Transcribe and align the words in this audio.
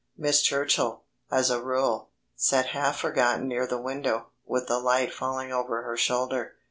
Miss 0.17 0.41
Churchill, 0.41 1.03
as 1.29 1.51
a 1.51 1.61
rule, 1.61 2.09
sat 2.35 2.69
half 2.69 2.97
forgotten 3.01 3.47
near 3.47 3.67
the 3.67 3.77
window, 3.79 4.31
with 4.43 4.65
the 4.65 4.79
light 4.79 5.13
falling 5.13 5.51
over 5.51 5.83
her 5.83 5.95
shoulder. 5.95 6.55